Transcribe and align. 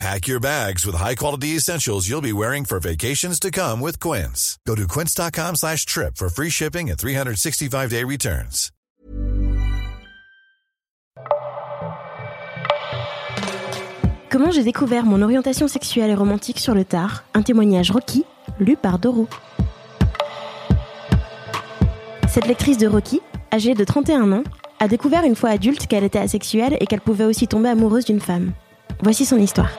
Pack 0.00 0.26
your 0.26 0.40
bags 0.40 0.84
with 0.84 0.96
high-quality 0.96 1.56
essentials 1.56 2.08
you'll 2.08 2.20
be 2.20 2.32
wearing 2.32 2.64
for 2.64 2.80
vacations 2.80 3.38
to 3.40 3.50
come 3.50 3.80
with 3.80 3.98
Quince. 4.00 4.58
Go 4.66 4.74
to 4.74 4.86
quince.com 4.86 5.56
slash 5.56 5.86
trip 5.86 6.16
for 6.16 6.28
free 6.28 6.50
shipping 6.50 6.90
and 6.90 6.98
365-day 6.98 8.04
returns. 8.04 8.70
Comment 14.30 14.50
j'ai 14.50 14.64
découvert 14.64 15.04
mon 15.04 15.22
orientation 15.22 15.68
sexuelle 15.68 16.10
et 16.10 16.14
romantique 16.14 16.58
sur 16.58 16.74
le 16.74 16.84
tard? 16.84 17.22
Un 17.34 17.42
témoignage 17.42 17.92
Rocky, 17.92 18.24
lu 18.58 18.76
par 18.76 18.98
Doro. 18.98 19.28
Cette 22.28 22.48
lectrice 22.48 22.78
de 22.78 22.88
Rocky, 22.88 23.20
âgée 23.52 23.74
de 23.74 23.84
31 23.84 24.32
ans, 24.32 24.42
a 24.80 24.88
découvert 24.88 25.22
une 25.22 25.36
fois 25.36 25.50
adulte 25.50 25.86
qu'elle 25.86 26.02
était 26.02 26.18
asexuelle 26.18 26.76
et 26.80 26.86
qu'elle 26.86 27.00
pouvait 27.00 27.26
aussi 27.26 27.46
tomber 27.46 27.68
amoureuse 27.68 28.06
d'une 28.06 28.20
femme. 28.20 28.52
Voici 29.02 29.24
son 29.24 29.38
histoire. 29.38 29.70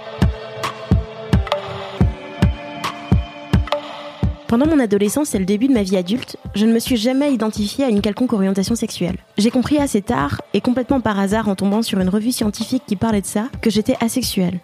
Pendant 4.48 4.68
mon 4.68 4.80
adolescence 4.80 5.34
et 5.34 5.40
le 5.40 5.46
début 5.46 5.68
de 5.68 5.74
ma 5.74 5.82
vie 5.82 5.98
adulte, 5.98 6.38
je 6.54 6.66
ne 6.66 6.72
me 6.72 6.80
suis 6.80 6.98
jamais 6.98 7.34
identifiée 7.34 7.84
à 7.84 7.90
une 7.90 8.02
quelconque 8.02 8.34
orientation 8.34 8.76
sexuelle. 8.76 9.18
J'ai 9.38 9.50
compris 9.50 9.80
assez 9.80 10.02
tard, 10.02 10.42
et 10.54 10.62
complètement 10.62 11.02
par 11.02 11.20
hasard 11.20 11.50
en 11.50 11.56
tombant 11.56 11.82
sur 11.82 12.00
une 12.00 12.10
revue 12.10 12.32
scientifique 12.32 12.84
qui 12.86 12.96
parlait 12.96 13.22
de 13.22 13.26
ça, 13.26 13.48
que 13.62 13.70
j'étais 13.72 13.98
asexuelle. 14.00 14.60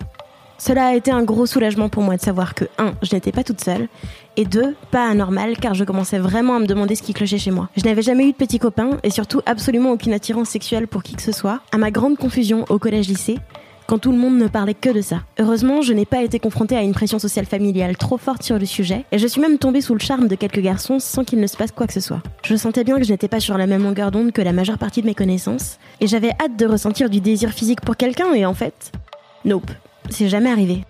Cela 0.60 0.90
a 0.90 0.94
été 0.94 1.10
un 1.10 1.24
gros 1.24 1.48
soulagement 1.48 1.90
pour 1.90 2.04
moi 2.04 2.16
de 2.16 2.22
savoir 2.22 2.54
que 2.54 2.66
1. 2.78 2.94
Je 3.02 3.16
n'étais 3.16 3.32
pas 3.32 3.44
toute 3.44 3.62
seule, 3.62 3.88
et 4.38 4.46
2. 4.46 4.76
Pas 4.92 5.10
anormal 5.10 5.58
car 5.58 5.74
je 5.74 5.84
commençais 5.84 6.20
vraiment 6.20 6.56
à 6.56 6.60
me 6.60 6.68
demander 6.68 6.94
ce 6.94 7.02
qui 7.02 7.14
clochait 7.16 7.40
chez 7.40 7.50
moi. 7.50 7.68
Je 7.76 7.84
n'avais 7.84 8.04
jamais 8.04 8.26
eu 8.26 8.32
de 8.34 8.38
petits 8.38 8.60
copains, 8.60 9.00
et 9.02 9.10
surtout 9.10 9.42
absolument 9.48 9.92
aucune 9.92 10.14
attirance 10.14 10.50
sexuelle 10.50 10.88
pour 10.88 11.02
qui 11.02 11.16
que 11.16 11.24
ce 11.24 11.32
soit. 11.32 11.62
À 11.72 11.80
ma 11.80 11.90
grande 11.90 12.16
confusion 12.16 12.66
au 12.70 12.78
collège-lycée, 12.78 13.40
quand 13.92 14.00
tout 14.00 14.14
le 14.14 14.18
monde 14.18 14.38
ne 14.38 14.48
parlait 14.48 14.74
que 14.74 14.90
de 14.90 15.02
ça. 15.02 15.18
Heureusement, 15.38 15.82
je 15.82 15.92
n'ai 15.92 16.06
pas 16.06 16.24
été 16.24 16.40
confrontée 16.40 16.78
à 16.78 16.82
une 16.82 16.94
pression 16.94 17.20
sociale 17.20 17.46
familiale 17.46 17.98
trop 17.98 18.16
forte 18.16 18.42
sur 18.42 18.58
le 18.58 18.66
sujet, 18.66 19.04
et 19.12 19.18
je 19.18 19.28
suis 19.28 19.42
même 19.42 19.58
tombée 19.58 19.82
sous 19.82 19.94
le 19.94 20.00
charme 20.00 20.30
de 20.30 20.36
quelques 20.36 20.62
garçons 20.62 21.00
sans 21.00 21.26
qu'il 21.26 21.42
ne 21.42 21.48
se 21.48 21.58
passe 21.58 21.74
quoi 21.74 21.88
que 21.88 21.94
ce 21.94 22.00
soit. 22.00 22.22
Je 22.46 22.56
sentais 22.56 22.86
bien 22.86 22.98
que 22.98 23.04
je 23.04 23.12
n'étais 23.12 23.28
pas 23.28 23.42
sur 23.42 23.58
la 23.58 23.68
même 23.68 23.84
longueur 23.84 24.12
d'onde 24.12 24.32
que 24.32 24.42
la 24.42 24.54
majeure 24.54 24.78
partie 24.78 25.02
de 25.02 25.08
mes 25.08 25.14
connaissances, 25.14 25.78
et 26.00 26.08
j'avais 26.08 26.32
hâte 26.42 26.56
de 26.56 26.66
ressentir 26.66 27.10
du 27.10 27.20
désir 27.20 27.50
physique 27.50 27.82
pour 27.82 27.98
quelqu'un, 27.98 28.34
et 28.34 28.46
en 28.46 28.54
fait, 28.54 28.94
nope, 29.44 29.70
c'est 30.10 30.30
jamais 30.30 30.52
arrivé. 30.52 30.86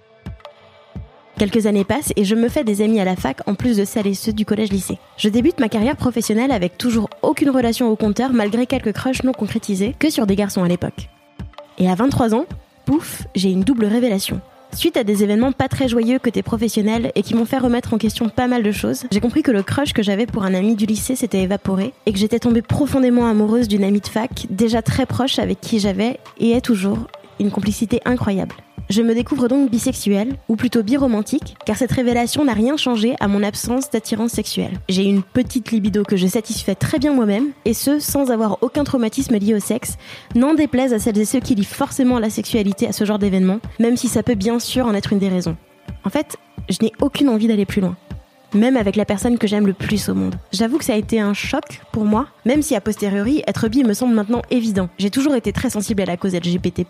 Quelques 1.39 1.65
années 1.65 1.85
passent 1.85 2.13
et 2.15 2.23
je 2.23 2.35
me 2.35 2.49
fais 2.49 2.63
des 2.63 2.83
amis 2.83 2.99
à 2.99 3.05
la 3.05 3.15
fac 3.15 3.39
en 3.47 3.55
plus 3.55 3.77
de 3.77 3.83
celles 3.83 4.05
et 4.05 4.13
ceux 4.13 4.31
du 4.31 4.45
collège-lycée. 4.45 4.99
Je 5.17 5.29
débute 5.29 5.59
ma 5.59 5.69
carrière 5.69 5.97
professionnelle 5.97 6.51
avec 6.51 6.77
toujours 6.77 7.09
aucune 7.23 7.49
relation 7.49 7.89
au 7.89 7.95
compteur 7.95 8.31
malgré 8.31 8.67
quelques 8.67 8.93
crushs 8.93 9.23
non 9.23 9.31
concrétisés 9.31 9.95
que 9.97 10.11
sur 10.11 10.27
des 10.27 10.35
garçons 10.35 10.61
à 10.61 10.67
l'époque. 10.67 11.09
Et 11.79 11.89
à 11.89 11.95
23 11.95 12.35
ans, 12.35 12.45
pouf, 12.91 13.25
j'ai 13.35 13.49
une 13.49 13.63
double 13.63 13.85
révélation. 13.85 14.41
Suite 14.73 14.97
à 14.97 15.05
des 15.05 15.23
événements 15.23 15.53
pas 15.53 15.69
très 15.69 15.87
joyeux 15.87 16.19
côté 16.19 16.43
professionnel 16.43 17.13
et 17.15 17.23
qui 17.23 17.35
m'ont 17.35 17.45
fait 17.45 17.57
remettre 17.57 17.93
en 17.93 17.97
question 17.97 18.27
pas 18.27 18.47
mal 18.47 18.63
de 18.63 18.71
choses, 18.73 19.05
j'ai 19.13 19.21
compris 19.21 19.43
que 19.43 19.51
le 19.51 19.63
crush 19.63 19.93
que 19.93 20.03
j'avais 20.03 20.25
pour 20.25 20.43
un 20.43 20.53
ami 20.53 20.75
du 20.75 20.85
lycée 20.85 21.15
s'était 21.15 21.43
évaporé 21.43 21.93
et 22.05 22.11
que 22.11 22.19
j'étais 22.19 22.39
tombée 22.39 22.61
profondément 22.61 23.27
amoureuse 23.27 23.69
d'une 23.69 23.85
amie 23.85 24.01
de 24.01 24.07
fac, 24.07 24.45
déjà 24.49 24.81
très 24.81 25.05
proche 25.05 25.39
avec 25.39 25.61
qui 25.61 25.79
j'avais, 25.79 26.19
et 26.37 26.51
est 26.51 26.59
toujours, 26.59 27.07
une 27.39 27.49
complicité 27.49 28.01
incroyable. 28.03 28.55
Je 28.91 29.01
me 29.01 29.15
découvre 29.15 29.47
donc 29.47 29.71
bisexuelle, 29.71 30.35
ou 30.49 30.57
plutôt 30.57 30.83
biromantique, 30.83 31.55
car 31.65 31.77
cette 31.77 31.93
révélation 31.93 32.43
n'a 32.43 32.51
rien 32.51 32.75
changé 32.75 33.15
à 33.21 33.29
mon 33.29 33.41
absence 33.41 33.89
d'attirance 33.89 34.33
sexuelle. 34.33 34.73
J'ai 34.89 35.05
une 35.05 35.23
petite 35.23 35.71
libido 35.71 36.03
que 36.03 36.17
je 36.17 36.27
satisfais 36.27 36.75
très 36.75 36.99
bien 36.99 37.13
moi-même, 37.13 37.51
et 37.63 37.73
ce, 37.73 37.99
sans 37.99 38.31
avoir 38.31 38.57
aucun 38.59 38.83
traumatisme 38.83 39.37
lié 39.37 39.53
au 39.53 39.61
sexe, 39.61 39.95
n'en 40.35 40.55
déplaise 40.55 40.93
à 40.93 40.99
celles 40.99 41.19
et 41.19 41.23
ceux 41.23 41.39
qui 41.39 41.55
lient 41.55 41.63
forcément 41.63 42.19
la 42.19 42.29
sexualité 42.29 42.85
à 42.85 42.91
ce 42.91 43.05
genre 43.05 43.17
d'événement, 43.17 43.61
même 43.79 43.95
si 43.95 44.09
ça 44.09 44.23
peut 44.23 44.35
bien 44.35 44.59
sûr 44.59 44.85
en 44.85 44.93
être 44.93 45.13
une 45.13 45.19
des 45.19 45.29
raisons. 45.29 45.55
En 46.03 46.09
fait, 46.09 46.35
je 46.67 46.79
n'ai 46.81 46.91
aucune 46.99 47.29
envie 47.29 47.47
d'aller 47.47 47.65
plus 47.65 47.79
loin 47.79 47.95
même 48.53 48.77
avec 48.77 48.95
la 48.95 49.05
personne 49.05 49.37
que 49.37 49.47
j'aime 49.47 49.67
le 49.67 49.73
plus 49.73 50.09
au 50.09 50.13
monde. 50.13 50.35
J'avoue 50.51 50.77
que 50.77 50.85
ça 50.85 50.93
a 50.93 50.97
été 50.97 51.19
un 51.19 51.33
choc 51.33 51.81
pour 51.91 52.05
moi, 52.05 52.27
même 52.45 52.61
si 52.61 52.75
a 52.75 52.81
posteriori, 52.81 53.43
être 53.47 53.67
bi 53.67 53.83
me 53.83 53.93
semble 53.93 54.13
maintenant 54.13 54.41
évident. 54.49 54.89
J'ai 54.97 55.09
toujours 55.09 55.35
été 55.35 55.51
très 55.51 55.69
sensible 55.69 56.01
à 56.01 56.05
la 56.05 56.17
cause 56.17 56.35
LGBT+, 56.35 56.85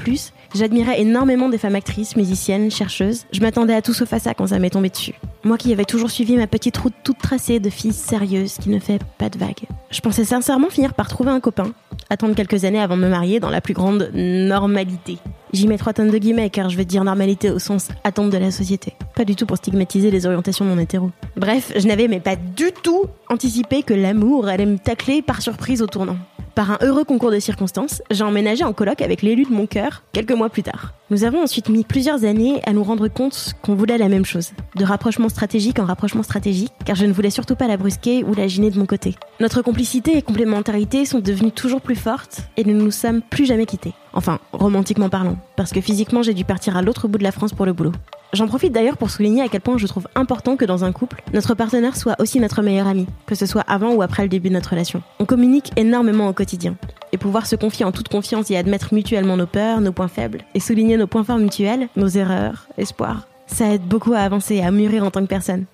j'admirais 0.56 1.02
énormément 1.02 1.50
des 1.50 1.58
femmes 1.58 1.76
actrices, 1.76 2.16
musiciennes, 2.16 2.72
chercheuses, 2.72 3.26
je 3.32 3.42
m'attendais 3.42 3.74
à 3.74 3.82
tout 3.82 3.94
sauf 3.94 4.12
à 4.14 4.20
ça 4.20 4.34
quand 4.34 4.48
ça 4.48 4.60
m'est 4.60 4.70
tombé 4.70 4.90
dessus. 4.90 5.14
Moi 5.44 5.58
qui 5.58 5.72
avais 5.72 5.86
toujours 5.86 6.12
suivi 6.12 6.36
ma 6.36 6.48
petite 6.48 6.78
route 6.78 6.94
toute 7.04 7.18
tracée 7.18 7.60
de 7.60 7.70
fille 7.70 7.94
sérieuse 7.94 8.56
qui 8.62 8.70
ne 8.70 8.80
fait 8.80 9.02
pas 9.18 9.30
de 9.30 9.38
vagues. 9.38 9.66
Je 9.90 10.00
pensais 10.02 10.26
sincèrement 10.26 10.70
finir 10.70 10.94
par 10.94 11.08
trouver 11.08 11.32
un 11.32 11.40
copain, 11.40 11.72
attendre 12.10 12.36
quelques 12.36 12.66
années 12.66 12.82
avant 12.82 12.98
de 12.98 13.02
me 13.02 13.10
marier 13.10 13.40
dans 13.40 13.50
la 13.50 13.62
plus 13.62 13.74
grande 13.74 14.12
normalité. 14.14 15.18
J'y 15.54 15.68
mets 15.68 15.78
trois 15.78 15.92
tonnes 15.92 16.10
de 16.10 16.18
guillemets 16.18 16.50
car 16.50 16.70
je 16.70 16.78
vais 16.78 16.86
dire 16.86 17.04
normalité 17.04 17.52
au 17.52 17.60
sens 17.60 17.90
attente 18.06 18.30
de 18.30 18.38
la 18.38 18.52
société. 18.52 18.94
Pas 19.16 19.26
du 19.26 19.36
tout 19.36 19.46
pour 19.46 19.58
stigmatiser 19.58 20.10
les 20.10 20.26
orientations 20.26 20.64
non 20.64 20.80
hétéro. 20.80 21.12
Bref, 21.36 21.74
je 21.76 21.86
n'avais 21.88 22.08
mais 22.08 22.22
pas 22.22 22.38
du 22.38 22.72
tout 22.84 23.06
anticipé 23.30 23.84
que 23.84 23.94
l'amour 23.94 24.48
allait 24.48 24.66
me 24.66 24.78
tacler 24.78 25.22
par 25.22 25.42
surprise 25.42 25.82
au 25.82 25.88
tournant. 25.88 26.18
Par 26.56 26.72
un 26.72 26.78
heureux 26.82 27.06
concours 27.06 27.32
de 27.32 27.40
circonstances, 27.40 28.02
j'ai 28.12 28.24
emménagé 28.24 28.64
en 28.66 28.74
coloc 28.74 29.02
avec 29.02 29.22
l'élu 29.22 29.46
de 29.46 29.54
mon 29.54 29.68
cœur 29.68 30.04
quelques 30.12 30.34
mois 30.34 30.50
plus 30.50 30.64
tard. 30.64 30.94
Nous 31.10 31.24
avons 31.24 31.44
ensuite 31.44 31.70
mis 31.70 31.84
plusieurs 31.84 32.26
années 32.26 32.62
à 32.66 32.74
nous 32.74 32.84
rendre 32.84 33.08
compte 33.08 33.54
qu'on 33.62 33.76
voulait 33.76 33.98
la 33.98 34.10
même 34.10 34.26
chose. 34.26 34.52
De 34.76 34.84
rapprochement 34.84 35.30
stratégique 35.30 35.80
en 35.80 35.86
rapprochement 35.86 36.24
stratégique, 36.24 36.72
car 36.86 36.96
je 36.96 37.06
ne 37.06 37.14
voulais 37.14 37.30
surtout 37.30 37.56
pas 37.56 37.68
la 37.68 37.78
brusquer 37.78 38.24
ou 38.26 38.34
la 38.34 38.48
gêner 38.48 38.70
de 38.70 38.80
mon 38.80 38.86
côté. 38.86 39.16
Notre 39.40 39.62
complicité 39.62 40.18
et 40.18 40.22
complémentarité 40.22 41.06
sont 41.06 41.20
devenues 41.20 41.52
toujours 41.52 41.82
plus 41.82 41.96
fortes 41.96 42.42
et 42.58 42.66
nous 42.66 42.74
ne 42.74 42.82
nous 42.82 42.92
sommes 42.92 43.22
plus 43.22 43.46
jamais 43.46 43.66
quittés. 43.66 43.94
Enfin, 44.14 44.40
romantiquement 44.52 45.10
parlant, 45.10 45.38
parce 45.56 45.72
que 45.72 45.82
physiquement 45.82 46.22
j'ai 46.22 46.34
dû 46.34 46.44
partir 46.44 46.76
à 46.76 46.82
l'autre 46.82 47.08
bout 47.08 47.18
de 47.18 47.24
la 47.24 47.32
France 47.32 47.54
pour 47.54 47.66
le 47.66 47.74
boulot. 47.74 47.94
J'en 48.34 48.48
profite 48.48 48.72
d'ailleurs 48.72 48.98
pour 48.98 49.10
souligner 49.10 49.42
à 49.42 49.50
quel 49.50 49.62
point 49.62 49.78
je 49.78 49.88
trouve 49.88 50.08
important 50.16 50.56
que 50.56 50.64
dans 50.64 50.86
un 50.86 50.92
couple, 50.92 51.22
notre 51.34 51.54
partenaire 51.54 51.98
soit 51.98 52.16
aussi 52.20 52.40
notre 52.40 52.62
meilleur 52.62 52.88
ami, 52.88 53.06
que 53.26 53.36
ce 53.36 53.46
soit 53.46 53.64
avant 53.68 53.94
ou 53.94 54.02
après 54.02 54.24
le 54.24 54.30
début 54.30 54.50
de 54.50 54.54
notre 54.54 54.70
relation. 54.70 55.02
On 55.20 55.26
communique 55.26 55.72
énormément 55.76 56.30
au 56.30 56.34
quotidien. 56.34 56.76
Et 57.12 57.18
pouvoir 57.18 57.46
se 57.46 57.58
confier 57.58 57.86
en 57.86 57.92
toute 57.92 58.08
confiance 58.08 58.50
et 58.50 58.56
admettre 58.56 58.94
mutuellement 58.94 59.36
nos 59.36 59.48
peurs, 59.48 59.82
nos 59.82 59.92
points 59.92 60.08
faibles, 60.08 60.44
et 60.54 60.62
souligner 60.62 60.96
nos 60.96 61.08
points 61.08 61.26
forts 61.26 61.40
mutuels, 61.40 61.90
nos 61.98 62.08
erreurs, 62.08 62.68
espoirs, 62.78 63.28
ça 63.48 63.74
aide 63.74 63.84
beaucoup 63.84 64.14
à 64.14 64.20
avancer 64.20 64.56
et 64.56 64.64
à 64.64 64.72
mûrir 64.72 65.04
en 65.04 65.12
tant 65.12 65.22
que 65.22 65.28
personne. 65.28 65.66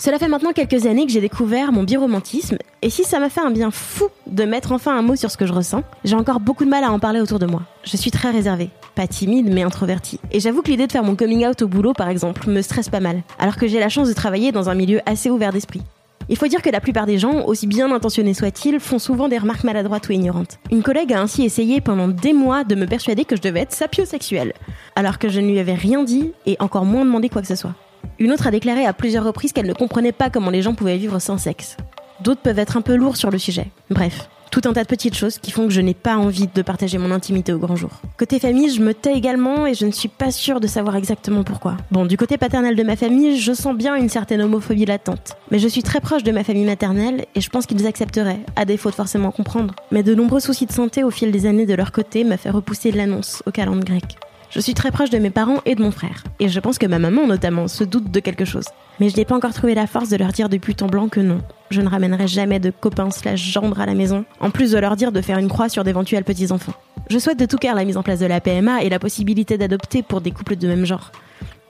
Cela 0.00 0.18
fait 0.18 0.28
maintenant 0.28 0.52
quelques 0.52 0.86
années 0.86 1.06
que 1.06 1.12
j'ai 1.12 1.20
découvert 1.20 1.72
mon 1.72 1.84
biromantisme, 1.84 2.58
et 2.80 2.90
si 2.90 3.02
ça 3.02 3.18
m'a 3.18 3.28
fait 3.28 3.40
un 3.40 3.50
bien 3.50 3.70
fou 3.72 4.06
de 4.28 4.44
mettre 4.44 4.70
enfin 4.70 4.96
un 4.96 5.02
mot 5.02 5.16
sur 5.16 5.30
ce 5.30 5.36
que 5.36 5.46
je 5.46 5.52
ressens, 5.52 5.82
j'ai 6.04 6.14
encore 6.14 6.38
beaucoup 6.38 6.64
de 6.64 6.70
mal 6.70 6.84
à 6.84 6.92
en 6.92 7.00
parler 7.00 7.20
autour 7.20 7.40
de 7.40 7.46
moi. 7.46 7.62
Je 7.82 7.96
suis 7.96 8.12
très 8.12 8.30
réservée, 8.30 8.70
pas 8.94 9.08
timide 9.08 9.52
mais 9.52 9.62
introvertie. 9.62 10.20
Et 10.30 10.38
j'avoue 10.38 10.62
que 10.62 10.70
l'idée 10.70 10.86
de 10.86 10.92
faire 10.92 11.02
mon 11.02 11.16
coming 11.16 11.44
out 11.44 11.60
au 11.62 11.68
boulot 11.68 11.92
par 11.92 12.08
exemple 12.08 12.48
me 12.48 12.62
stresse 12.62 12.88
pas 12.88 13.00
mal, 13.00 13.22
alors 13.40 13.56
que 13.56 13.66
j'ai 13.66 13.80
la 13.80 13.88
chance 13.88 14.08
de 14.08 14.14
travailler 14.14 14.52
dans 14.52 14.68
un 14.68 14.74
milieu 14.74 15.00
assez 15.06 15.28
ouvert 15.28 15.52
d'esprit. 15.52 15.82
Il 16.28 16.36
faut 16.36 16.46
dire 16.46 16.62
que 16.62 16.70
la 16.70 16.80
plupart 16.80 17.06
des 17.06 17.18
gens, 17.18 17.46
aussi 17.46 17.66
bien 17.66 17.90
intentionnés 17.90 18.34
soient-ils, 18.34 18.78
font 18.80 18.98
souvent 18.98 19.28
des 19.28 19.38
remarques 19.38 19.64
maladroites 19.64 20.08
ou 20.08 20.12
ignorantes. 20.12 20.58
Une 20.70 20.82
collègue 20.82 21.12
a 21.14 21.20
ainsi 21.20 21.42
essayé 21.42 21.80
pendant 21.80 22.06
des 22.06 22.34
mois 22.34 22.64
de 22.64 22.74
me 22.74 22.86
persuader 22.86 23.24
que 23.24 23.34
je 23.34 23.40
devais 23.40 23.60
être 23.60 23.72
sapiosexuelle, 23.72 24.52
alors 24.94 25.18
que 25.18 25.30
je 25.30 25.40
ne 25.40 25.48
lui 25.48 25.58
avais 25.58 25.74
rien 25.74 26.04
dit 26.04 26.32
et 26.44 26.56
encore 26.60 26.84
moins 26.84 27.04
demandé 27.04 27.28
quoi 27.28 27.40
que 27.40 27.48
ce 27.48 27.56
soit. 27.56 27.74
Une 28.18 28.30
autre 28.30 28.46
a 28.46 28.50
déclaré 28.50 28.84
à 28.84 28.92
plusieurs 28.92 29.24
reprises 29.24 29.52
qu'elle 29.52 29.66
ne 29.66 29.72
comprenait 29.72 30.12
pas 30.12 30.28
comment 30.28 30.50
les 30.50 30.62
gens 30.62 30.74
pouvaient 30.74 30.98
vivre 30.98 31.18
sans 31.18 31.38
sexe. 31.38 31.76
D'autres 32.22 32.40
peuvent 32.40 32.58
être 32.58 32.76
un 32.76 32.80
peu 32.80 32.96
lourds 32.96 33.16
sur 33.16 33.30
le 33.30 33.38
sujet. 33.38 33.68
Bref, 33.90 34.28
tout 34.50 34.62
un 34.64 34.72
tas 34.72 34.82
de 34.82 34.88
petites 34.88 35.14
choses 35.14 35.38
qui 35.38 35.50
font 35.50 35.66
que 35.66 35.72
je 35.72 35.80
n'ai 35.80 35.94
pas 35.94 36.16
envie 36.16 36.48
de 36.52 36.62
partager 36.62 36.98
mon 36.98 37.10
intimité 37.10 37.52
au 37.52 37.58
grand 37.58 37.76
jour. 37.76 37.90
Côté 38.16 38.38
famille, 38.38 38.70
je 38.70 38.80
me 38.80 38.94
tais 38.94 39.14
également 39.14 39.66
et 39.66 39.74
je 39.74 39.86
ne 39.86 39.92
suis 39.92 40.08
pas 40.08 40.30
sûre 40.30 40.58
de 40.58 40.66
savoir 40.66 40.96
exactement 40.96 41.44
pourquoi. 41.44 41.76
Bon, 41.90 42.06
du 42.06 42.16
côté 42.16 42.38
paternel 42.38 42.74
de 42.74 42.82
ma 42.82 42.96
famille, 42.96 43.38
je 43.38 43.52
sens 43.52 43.76
bien 43.76 43.94
une 43.94 44.08
certaine 44.08 44.40
homophobie 44.40 44.86
latente. 44.86 45.36
Mais 45.50 45.58
je 45.58 45.68
suis 45.68 45.82
très 45.82 46.00
proche 46.00 46.24
de 46.24 46.32
ma 46.32 46.44
famille 46.44 46.64
maternelle 46.64 47.26
et 47.34 47.40
je 47.40 47.50
pense 47.50 47.66
qu'ils 47.66 47.86
accepteraient, 47.86 48.40
à 48.56 48.64
défaut 48.64 48.90
de 48.90 48.94
forcément 48.94 49.30
comprendre. 49.30 49.74
Mais 49.92 50.02
de 50.02 50.14
nombreux 50.14 50.40
soucis 50.40 50.66
de 50.66 50.72
santé 50.72 51.04
au 51.04 51.10
fil 51.10 51.30
des 51.30 51.46
années 51.46 51.66
de 51.66 51.74
leur 51.74 51.92
côté 51.92 52.24
m'a 52.24 52.36
fait 52.36 52.50
repousser 52.50 52.90
l'annonce 52.90 53.42
au 53.46 53.50
calendrier 53.50 53.78
grec. 54.00 54.18
Je 54.50 54.60
suis 54.60 54.72
très 54.72 54.90
proche 54.90 55.10
de 55.10 55.18
mes 55.18 55.28
parents 55.28 55.60
et 55.66 55.74
de 55.74 55.82
mon 55.82 55.90
frère. 55.90 56.24
Et 56.40 56.48
je 56.48 56.58
pense 56.58 56.78
que 56.78 56.86
ma 56.86 56.98
maman, 56.98 57.26
notamment, 57.26 57.68
se 57.68 57.84
doute 57.84 58.10
de 58.10 58.20
quelque 58.20 58.46
chose. 58.46 58.64
Mais 58.98 59.10
je 59.10 59.16
n'ai 59.16 59.26
pas 59.26 59.36
encore 59.36 59.52
trouvé 59.52 59.74
la 59.74 59.86
force 59.86 60.08
de 60.08 60.16
leur 60.16 60.32
dire 60.32 60.48
depuis 60.48 60.74
temps 60.74 60.86
blanc 60.86 61.08
que 61.08 61.20
non. 61.20 61.42
Je 61.70 61.82
ne 61.82 61.88
ramènerai 61.88 62.26
jamais 62.26 62.58
de 62.58 62.70
copains 62.70 63.10
slash 63.10 63.40
gendre 63.40 63.78
à 63.78 63.84
la 63.84 63.94
maison, 63.94 64.24
en 64.40 64.50
plus 64.50 64.72
de 64.72 64.78
leur 64.78 64.96
dire 64.96 65.12
de 65.12 65.20
faire 65.20 65.36
une 65.36 65.48
croix 65.48 65.68
sur 65.68 65.84
d'éventuels 65.84 66.24
petits-enfants. 66.24 66.72
Je 67.10 67.18
souhaite 67.18 67.38
de 67.38 67.44
tout 67.44 67.58
cœur 67.58 67.74
la 67.74 67.84
mise 67.84 67.98
en 67.98 68.02
place 68.02 68.20
de 68.20 68.26
la 68.26 68.40
PMA 68.40 68.82
et 68.82 68.88
la 68.88 68.98
possibilité 68.98 69.58
d'adopter 69.58 70.02
pour 70.02 70.22
des 70.22 70.30
couples 70.30 70.56
de 70.56 70.66
même 70.66 70.86
genre. 70.86 71.12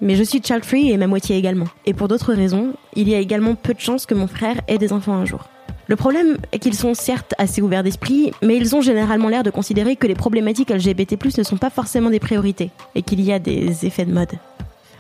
Mais 0.01 0.15
je 0.15 0.23
suis 0.23 0.41
child-free 0.41 0.93
et 0.93 0.97
ma 0.97 1.09
moitié 1.09 1.37
également. 1.37 1.67
Et 1.85 1.95
pour 1.95 2.07
d'autres 2.07 2.33
raisons, 2.33 2.75
il 2.95 3.09
y 3.09 3.15
a 3.17 3.19
également 3.19 3.57
peu 3.57 3.75
de 3.75 3.81
chances 3.81 4.07
que 4.07 4.15
mon 4.15 4.29
frère 4.29 4.61
ait 4.69 4.79
des 4.79 4.93
enfants 4.93 5.15
un 5.15 5.25
jour. 5.25 5.49
Le 5.89 5.97
problème 5.97 6.37
est 6.53 6.59
qu'ils 6.59 6.75
sont 6.75 6.93
certes 6.93 7.33
assez 7.39 7.63
ouverts 7.63 7.83
d'esprit, 7.83 8.33
mais 8.43 8.59
ils 8.59 8.77
ont 8.77 8.83
généralement 8.83 9.31
l'air 9.31 9.43
de 9.43 9.49
considérer 9.49 9.97
que 9.97 10.07
les 10.07 10.15
problématiques 10.15 10.69
LGBT+ 10.69 11.17
ne 11.39 11.43
sont 11.43 11.57
pas 11.57 11.71
forcément 11.71 12.11
des 12.11 12.21
priorités 12.21 12.71
et 12.95 13.01
qu'il 13.01 13.23
y 13.23 13.33
a 13.33 13.39
des 13.39 13.87
effets 13.87 14.05
de 14.05 14.13
mode. 14.13 14.33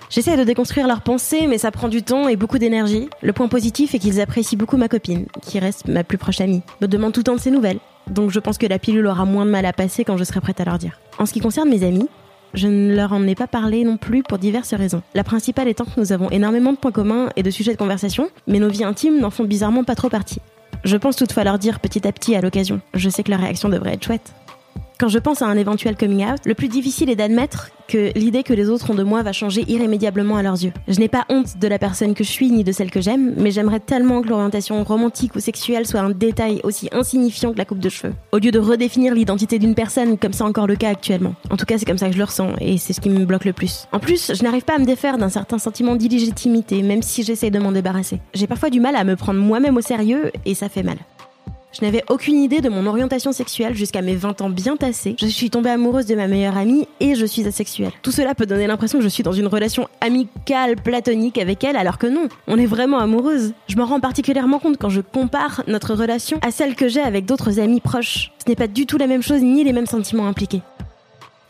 J'essaie 0.08 0.38
de 0.38 0.44
déconstruire 0.44 0.86
leurs 0.86 1.02
pensées, 1.02 1.46
mais 1.46 1.58
ça 1.58 1.70
prend 1.70 1.88
du 1.88 2.02
temps 2.02 2.26
et 2.26 2.36
beaucoup 2.36 2.56
d'énergie. 2.56 3.10
Le 3.20 3.34
point 3.34 3.48
positif 3.48 3.94
est 3.94 3.98
qu'ils 3.98 4.22
apprécient 4.22 4.58
beaucoup 4.58 4.78
ma 4.78 4.88
copine, 4.88 5.26
qui 5.42 5.58
reste 5.58 5.86
ma 5.88 6.04
plus 6.04 6.16
proche 6.16 6.40
amie, 6.40 6.62
me 6.80 6.86
demande 6.86 7.12
tout 7.12 7.20
le 7.20 7.24
temps 7.24 7.36
de 7.36 7.40
ses 7.40 7.50
nouvelles. 7.50 7.80
Donc 8.08 8.30
je 8.30 8.40
pense 8.40 8.56
que 8.56 8.66
la 8.66 8.78
pilule 8.78 9.06
aura 9.06 9.26
moins 9.26 9.44
de 9.44 9.50
mal 9.50 9.66
à 9.66 9.74
passer 9.74 10.04
quand 10.04 10.16
je 10.16 10.24
serai 10.24 10.40
prête 10.40 10.62
à 10.62 10.64
leur 10.64 10.78
dire. 10.78 10.98
En 11.18 11.26
ce 11.26 11.34
qui 11.34 11.40
concerne 11.40 11.68
mes 11.68 11.84
amis, 11.84 12.08
je 12.54 12.66
ne 12.66 12.94
leur 12.94 13.12
en 13.12 13.26
ai 13.26 13.34
pas 13.34 13.46
parlé 13.46 13.84
non 13.84 13.98
plus 13.98 14.22
pour 14.22 14.38
diverses 14.38 14.72
raisons. 14.72 15.02
La 15.14 15.22
principale 15.22 15.68
étant 15.68 15.84
que 15.84 16.00
nous 16.00 16.12
avons 16.12 16.30
énormément 16.30 16.72
de 16.72 16.78
points 16.78 16.92
communs 16.92 17.28
et 17.36 17.42
de 17.42 17.50
sujets 17.50 17.72
de 17.72 17.78
conversation, 17.78 18.30
mais 18.46 18.58
nos 18.58 18.70
vies 18.70 18.84
intimes 18.84 19.20
n'en 19.20 19.28
font 19.28 19.44
bizarrement 19.44 19.84
pas 19.84 19.94
trop 19.94 20.08
partie. 20.08 20.40
Je 20.84 20.96
pense 20.96 21.16
toutefois 21.16 21.44
leur 21.44 21.58
dire 21.58 21.80
petit 21.80 22.06
à 22.06 22.12
petit 22.12 22.34
à 22.34 22.40
l'occasion. 22.40 22.80
Je 22.94 23.08
sais 23.08 23.22
que 23.22 23.30
leur 23.30 23.40
réaction 23.40 23.68
devrait 23.68 23.94
être 23.94 24.04
chouette. 24.04 24.32
Quand 24.98 25.08
je 25.08 25.20
pense 25.20 25.42
à 25.42 25.46
un 25.46 25.56
éventuel 25.56 25.96
coming 25.96 26.26
out, 26.26 26.40
le 26.44 26.54
plus 26.54 26.66
difficile 26.66 27.08
est 27.08 27.14
d'admettre 27.14 27.70
que 27.86 28.10
l'idée 28.18 28.42
que 28.42 28.52
les 28.52 28.68
autres 28.68 28.90
ont 28.90 28.96
de 28.96 29.04
moi 29.04 29.22
va 29.22 29.32
changer 29.32 29.64
irrémédiablement 29.68 30.36
à 30.36 30.42
leurs 30.42 30.60
yeux. 30.60 30.72
Je 30.88 30.98
n'ai 30.98 31.06
pas 31.06 31.24
honte 31.28 31.56
de 31.56 31.68
la 31.68 31.78
personne 31.78 32.14
que 32.14 32.24
je 32.24 32.28
suis 32.28 32.50
ni 32.50 32.64
de 32.64 32.72
celle 32.72 32.90
que 32.90 33.00
j'aime, 33.00 33.32
mais 33.36 33.52
j'aimerais 33.52 33.78
tellement 33.78 34.22
que 34.22 34.28
l'orientation 34.28 34.82
romantique 34.82 35.36
ou 35.36 35.38
sexuelle 35.38 35.86
soit 35.86 36.00
un 36.00 36.10
détail 36.10 36.60
aussi 36.64 36.88
insignifiant 36.90 37.52
que 37.52 37.58
la 37.58 37.64
coupe 37.64 37.78
de 37.78 37.88
cheveux. 37.88 38.12
Au 38.32 38.38
lieu 38.38 38.50
de 38.50 38.58
redéfinir 38.58 39.14
l'identité 39.14 39.60
d'une 39.60 39.76
personne 39.76 40.18
comme 40.18 40.32
c'est 40.32 40.42
encore 40.42 40.66
le 40.66 40.74
cas 40.74 40.90
actuellement. 40.90 41.36
En 41.50 41.56
tout 41.56 41.64
cas, 41.64 41.78
c'est 41.78 41.86
comme 41.86 41.96
ça 41.96 42.08
que 42.08 42.14
je 42.14 42.18
le 42.18 42.24
ressens 42.24 42.54
et 42.60 42.76
c'est 42.76 42.92
ce 42.92 43.00
qui 43.00 43.08
me 43.08 43.24
bloque 43.24 43.44
le 43.44 43.52
plus. 43.52 43.86
En 43.92 44.00
plus, 44.00 44.32
je 44.34 44.42
n'arrive 44.42 44.64
pas 44.64 44.74
à 44.74 44.78
me 44.80 44.84
défaire 44.84 45.16
d'un 45.16 45.28
certain 45.28 45.58
sentiment 45.58 45.94
d'illégitimité, 45.94 46.82
même 46.82 47.02
si 47.02 47.22
j'essaye 47.22 47.52
de 47.52 47.60
m'en 47.60 47.70
débarrasser. 47.70 48.18
J'ai 48.34 48.48
parfois 48.48 48.68
du 48.68 48.80
mal 48.80 48.96
à 48.96 49.04
me 49.04 49.14
prendre 49.14 49.38
moi-même 49.38 49.76
au 49.76 49.80
sérieux 49.80 50.32
et 50.44 50.54
ça 50.54 50.68
fait 50.68 50.82
mal. 50.82 50.96
Je 51.78 51.84
n'avais 51.84 52.02
aucune 52.08 52.42
idée 52.42 52.60
de 52.60 52.68
mon 52.68 52.86
orientation 52.86 53.30
sexuelle 53.30 53.76
jusqu'à 53.76 54.02
mes 54.02 54.16
20 54.16 54.40
ans 54.40 54.50
bien 54.50 54.76
tassés. 54.76 55.14
Je 55.20 55.26
suis 55.26 55.48
tombée 55.48 55.70
amoureuse 55.70 56.06
de 56.06 56.16
ma 56.16 56.26
meilleure 56.26 56.56
amie 56.56 56.88
et 56.98 57.14
je 57.14 57.24
suis 57.24 57.46
asexuelle. 57.46 57.92
Tout 58.02 58.10
cela 58.10 58.34
peut 58.34 58.46
donner 58.46 58.66
l'impression 58.66 58.98
que 58.98 59.04
je 59.04 59.08
suis 59.08 59.22
dans 59.22 59.32
une 59.32 59.46
relation 59.46 59.86
amicale, 60.00 60.74
platonique 60.74 61.38
avec 61.38 61.62
elle, 61.62 61.76
alors 61.76 61.98
que 61.98 62.08
non, 62.08 62.26
on 62.48 62.58
est 62.58 62.66
vraiment 62.66 62.98
amoureuse. 62.98 63.52
Je 63.68 63.76
m'en 63.76 63.86
rends 63.86 64.00
particulièrement 64.00 64.58
compte 64.58 64.76
quand 64.76 64.88
je 64.88 65.00
compare 65.00 65.62
notre 65.68 65.94
relation 65.94 66.40
à 66.42 66.50
celle 66.50 66.74
que 66.74 66.88
j'ai 66.88 67.00
avec 67.00 67.26
d'autres 67.26 67.60
amis 67.60 67.80
proches. 67.80 68.32
Ce 68.44 68.50
n'est 68.50 68.56
pas 68.56 68.66
du 68.66 68.84
tout 68.84 68.98
la 68.98 69.06
même 69.06 69.22
chose 69.22 69.42
ni 69.42 69.62
les 69.62 69.72
mêmes 69.72 69.86
sentiments 69.86 70.26
impliqués. 70.26 70.62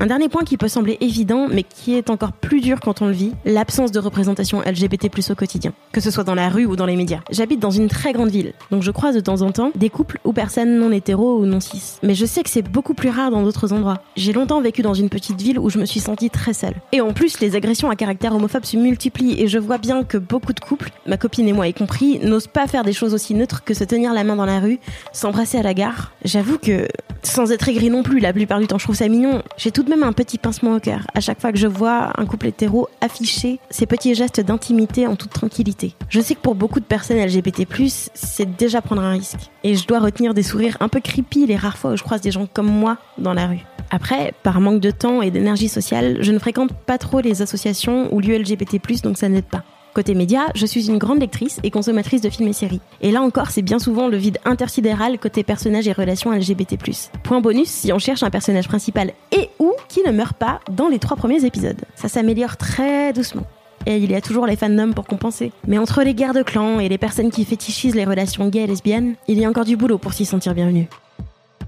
Un 0.00 0.06
dernier 0.06 0.28
point 0.28 0.44
qui 0.44 0.56
peut 0.56 0.68
sembler 0.68 0.96
évident, 1.00 1.48
mais 1.50 1.64
qui 1.64 1.96
est 1.96 2.08
encore 2.08 2.30
plus 2.30 2.60
dur 2.60 2.78
quand 2.78 3.02
on 3.02 3.06
le 3.06 3.12
vit, 3.12 3.32
l'absence 3.44 3.90
de 3.90 3.98
représentation 3.98 4.60
LGBT+ 4.60 5.08
au 5.28 5.34
quotidien, 5.34 5.72
que 5.90 6.00
ce 6.00 6.12
soit 6.12 6.22
dans 6.22 6.36
la 6.36 6.48
rue 6.48 6.66
ou 6.66 6.76
dans 6.76 6.86
les 6.86 6.94
médias. 6.94 7.18
J'habite 7.32 7.58
dans 7.58 7.72
une 7.72 7.88
très 7.88 8.12
grande 8.12 8.30
ville, 8.30 8.52
donc 8.70 8.84
je 8.84 8.92
croise 8.92 9.16
de 9.16 9.20
temps 9.20 9.42
en 9.42 9.50
temps 9.50 9.72
des 9.74 9.90
couples 9.90 10.20
ou 10.22 10.32
personnes 10.32 10.78
non 10.78 10.92
hétéros 10.92 11.40
ou 11.40 11.46
non 11.46 11.58
cis. 11.58 11.98
Mais 12.04 12.14
je 12.14 12.26
sais 12.26 12.44
que 12.44 12.48
c'est 12.48 12.62
beaucoup 12.62 12.94
plus 12.94 13.08
rare 13.08 13.32
dans 13.32 13.42
d'autres 13.42 13.72
endroits. 13.72 14.00
J'ai 14.14 14.32
longtemps 14.32 14.60
vécu 14.60 14.82
dans 14.82 14.94
une 14.94 15.08
petite 15.08 15.42
ville 15.42 15.58
où 15.58 15.68
je 15.68 15.80
me 15.80 15.84
suis 15.84 15.98
sentie 15.98 16.30
très 16.30 16.52
seule. 16.52 16.76
Et 16.92 17.00
en 17.00 17.12
plus, 17.12 17.40
les 17.40 17.56
agressions 17.56 17.90
à 17.90 17.96
caractère 17.96 18.32
homophobe 18.36 18.66
se 18.66 18.76
multiplient 18.76 19.42
et 19.42 19.48
je 19.48 19.58
vois 19.58 19.78
bien 19.78 20.04
que 20.04 20.16
beaucoup 20.16 20.52
de 20.52 20.60
couples, 20.60 20.90
ma 21.08 21.16
copine 21.16 21.48
et 21.48 21.52
moi 21.52 21.66
y 21.66 21.74
compris, 21.74 22.20
n'osent 22.20 22.46
pas 22.46 22.68
faire 22.68 22.84
des 22.84 22.92
choses 22.92 23.14
aussi 23.14 23.34
neutres 23.34 23.64
que 23.64 23.74
se 23.74 23.82
tenir 23.82 24.12
la 24.14 24.22
main 24.22 24.36
dans 24.36 24.46
la 24.46 24.60
rue, 24.60 24.78
s'embrasser 25.12 25.58
à 25.58 25.62
la 25.64 25.74
gare. 25.74 26.12
J'avoue 26.24 26.58
que, 26.58 26.86
sans 27.24 27.50
être 27.50 27.68
aigri 27.68 27.90
non 27.90 28.04
plus, 28.04 28.20
la 28.20 28.32
plupart 28.32 28.60
du 28.60 28.68
temps 28.68 28.78
je 28.78 28.84
trouve 28.84 28.94
ça 28.94 29.08
mignon, 29.08 29.42
j'ai 29.56 29.72
même 29.88 30.02
un 30.02 30.12
petit 30.12 30.38
pincement 30.38 30.74
au 30.74 30.80
cœur 30.80 31.06
à 31.14 31.20
chaque 31.20 31.40
fois 31.40 31.52
que 31.52 31.58
je 31.58 31.66
vois 31.66 32.12
un 32.16 32.26
couple 32.26 32.48
hétéro 32.48 32.88
afficher 33.00 33.58
ces 33.70 33.86
petits 33.86 34.14
gestes 34.14 34.40
d'intimité 34.40 35.06
en 35.06 35.16
toute 35.16 35.30
tranquillité. 35.30 35.94
Je 36.08 36.20
sais 36.20 36.34
que 36.34 36.40
pour 36.40 36.54
beaucoup 36.54 36.80
de 36.80 36.84
personnes 36.84 37.18
LGBT+, 37.18 37.66
c'est 38.14 38.56
déjà 38.56 38.82
prendre 38.82 39.02
un 39.02 39.12
risque. 39.12 39.50
Et 39.64 39.74
je 39.74 39.86
dois 39.86 39.98
retenir 39.98 40.34
des 40.34 40.42
sourires 40.42 40.76
un 40.80 40.88
peu 40.88 41.00
creepy 41.00 41.46
les 41.46 41.56
rares 41.56 41.78
fois 41.78 41.92
où 41.92 41.96
je 41.96 42.02
croise 42.02 42.20
des 42.20 42.30
gens 42.30 42.46
comme 42.46 42.68
moi 42.68 42.98
dans 43.18 43.34
la 43.34 43.46
rue. 43.46 43.64
Après, 43.90 44.34
par 44.42 44.60
manque 44.60 44.80
de 44.80 44.90
temps 44.90 45.22
et 45.22 45.30
d'énergie 45.30 45.68
sociale, 45.68 46.18
je 46.20 46.32
ne 46.32 46.38
fréquente 46.38 46.72
pas 46.72 46.98
trop 46.98 47.20
les 47.20 47.40
associations 47.42 48.12
ou 48.12 48.20
lieux 48.20 48.38
LGBT+, 48.38 48.78
donc 49.02 49.16
ça 49.16 49.28
n'aide 49.28 49.46
pas. 49.46 49.64
Côté 49.98 50.14
média, 50.14 50.42
je 50.54 50.64
suis 50.64 50.86
une 50.86 50.98
grande 50.98 51.18
lectrice 51.18 51.58
et 51.64 51.72
consommatrice 51.72 52.20
de 52.20 52.30
films 52.30 52.50
et 52.50 52.52
séries. 52.52 52.80
Et 53.00 53.10
là 53.10 53.20
encore, 53.20 53.50
c'est 53.50 53.62
bien 53.62 53.80
souvent 53.80 54.06
le 54.06 54.16
vide 54.16 54.38
intersidéral 54.44 55.18
côté 55.18 55.42
personnages 55.42 55.88
et 55.88 55.92
relations 55.92 56.30
LGBT+. 56.30 56.78
Point 57.24 57.40
bonus 57.40 57.68
si 57.68 57.92
on 57.92 57.98
cherche 57.98 58.22
un 58.22 58.30
personnage 58.30 58.68
principal 58.68 59.12
et 59.32 59.50
ou 59.58 59.72
qui 59.88 60.04
ne 60.06 60.12
meurt 60.12 60.36
pas 60.36 60.60
dans 60.70 60.86
les 60.86 61.00
trois 61.00 61.16
premiers 61.16 61.44
épisodes. 61.44 61.80
Ça 61.96 62.06
s'améliore 62.06 62.56
très 62.56 63.12
doucement. 63.12 63.42
Et 63.86 63.96
il 63.96 64.12
y 64.12 64.14
a 64.14 64.20
toujours 64.20 64.46
les 64.46 64.54
fandoms 64.54 64.92
pour 64.92 65.04
compenser. 65.04 65.50
Mais 65.66 65.78
entre 65.78 66.04
les 66.04 66.14
guerres 66.14 66.32
de 66.32 66.44
clans 66.44 66.78
et 66.78 66.88
les 66.88 66.96
personnes 66.96 67.32
qui 67.32 67.44
fétichisent 67.44 67.96
les 67.96 68.04
relations 68.04 68.46
gays 68.46 68.62
et 68.62 68.66
lesbiennes, 68.68 69.16
il 69.26 69.40
y 69.40 69.44
a 69.44 69.48
encore 69.48 69.64
du 69.64 69.76
boulot 69.76 69.98
pour 69.98 70.12
s'y 70.12 70.24
sentir 70.24 70.54
bienvenu. 70.54 70.86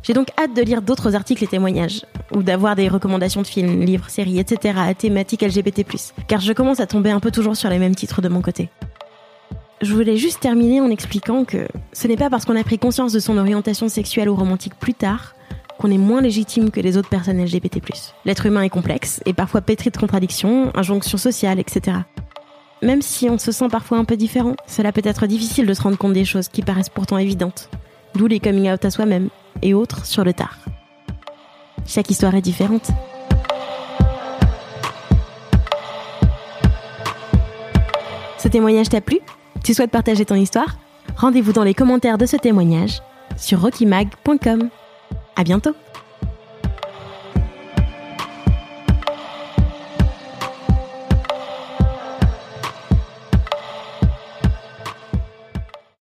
J'ai 0.05 0.12
donc 0.12 0.29
hâte 0.38 0.55
de 0.55 0.62
lire 0.62 0.83
d'autres 0.83 1.17
articles 1.17 1.43
et 1.43 1.49
témoignages, 1.49 2.03
ou 2.35 2.43
d'avoir 2.43 2.77
des 2.77 2.88
recommandations 2.88 3.43
de 3.43 3.47
films, 3.47 3.81
livres, 3.81 4.09
séries, 4.09 4.38
etc. 4.38 4.79
à 4.79 4.94
thématique 4.94 5.43
LGBT+, 5.43 5.85
car 6.29 6.41
je 6.41 6.53
commence 6.53 6.81
à 6.81 6.87
tomber 6.87 7.11
un 7.11 7.21
peu 7.21 7.31
toujours 7.31 7.56
sur 7.56 7.71
les 7.71 7.79
mêmes 7.79 7.94
titres 7.94 8.23
de 8.23 8.29
mon 8.29 8.43
côté. 8.43 8.69
Je 9.82 9.94
voulais 9.94 10.17
juste 10.17 10.41
terminer 10.41 10.81
en 10.81 10.91
expliquant 10.91 11.44
que 11.44 11.67
ce 11.93 12.06
n'est 12.06 12.17
pas 12.17 12.29
parce 12.29 12.44
qu'on 12.44 12.56
a 12.56 12.65
pris 12.65 12.79
conscience 12.79 13.12
de 13.12 13.19
son 13.19 13.38
orientation 13.38 13.88
sexuelle 13.88 14.29
ou 14.29 14.35
romantique 14.35 14.75
plus 14.75 14.94
tard 14.94 15.35
qu'on 15.79 15.91
est 15.91 15.99
moins 15.99 16.21
légitime 16.21 16.71
que 16.71 16.81
les 16.81 16.99
autres 16.99 17.09
personnes 17.09 17.43
LGBT+. 17.43 17.81
L'être 18.27 18.44
humain 18.44 18.62
est 18.62 18.69
complexe 18.69 19.23
et 19.25 19.33
parfois 19.33 19.62
pétri 19.62 19.91
de 19.91 19.97
contradictions, 19.97 20.71
injonctions 20.76 21.17
sociales, 21.17 21.59
etc. 21.59 21.97
Même 22.83 23.00
si 23.00 23.31
on 23.31 23.38
se 23.38 23.53
sent 23.53 23.69
parfois 23.71 23.97
un 23.97 24.05
peu 24.05 24.17
différent, 24.17 24.55
cela 24.67 24.93
peut 24.93 25.00
être 25.05 25.26
difficile 25.26 25.67
de 25.67 25.73
se 25.73 25.83
rendre 25.83 25.97
compte 25.97 26.12
des 26.12 26.26
choses 26.26 26.49
qui 26.49 26.61
paraissent 26.61 26.91
pourtant 26.91 27.17
évidentes. 27.17 27.71
D'où 28.15 28.26
les 28.26 28.41
coming 28.41 28.71
out 28.71 28.85
à 28.85 28.91
soi-même, 28.91 29.31
et 29.62 29.73
autres 29.73 30.05
sur 30.05 30.25
le 30.25 30.35
tard. 30.35 30.59
Chaque 31.87 32.11
histoire 32.11 32.35
est 32.35 32.41
différente. 32.41 32.91
Ce 38.38 38.49
témoignage 38.49 38.88
t'a 38.88 39.00
plu? 39.00 39.19
Tu 39.62 39.75
souhaites 39.75 39.91
partager 39.91 40.25
ton 40.25 40.35
histoire? 40.35 40.79
Rendez-vous 41.17 41.53
dans 41.53 41.65
les 41.65 41.75
commentaires 41.75 42.17
de 42.17 42.27
ce 42.27 42.37
témoignage 42.37 43.03
sur 43.37 43.61
rockymag.com. 43.61 44.71
À 45.37 45.44
bientôt 45.44 45.75